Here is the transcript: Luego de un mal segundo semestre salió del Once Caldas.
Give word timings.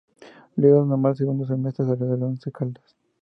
Luego 0.55 0.83
de 0.83 0.93
un 0.95 0.99
mal 0.99 1.15
segundo 1.15 1.45
semestre 1.45 1.85
salió 1.85 2.07
del 2.07 2.23
Once 2.23 2.51
Caldas. 2.51 2.95